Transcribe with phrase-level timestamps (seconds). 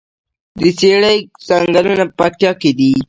[0.61, 1.17] د څیړۍ
[1.47, 2.91] ځنګلونه په پکتیا کې دي؟